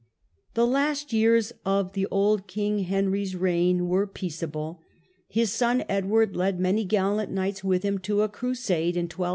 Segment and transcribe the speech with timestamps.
[0.55, 4.09] The last years of the old King Henry's reign were DEATH OF HENRY III.
[4.11, 4.81] ^^ peaceable.
[5.27, 9.27] His son Edward led many gallant knights with him to a Crusade in 1270.